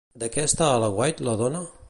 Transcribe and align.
De 0.23 0.29
què 0.35 0.45
està 0.49 0.69
a 0.71 0.79
l'aguait 0.85 1.23
la 1.29 1.37
dona? 1.45 1.63